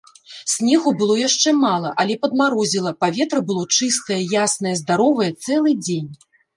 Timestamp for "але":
2.05-2.17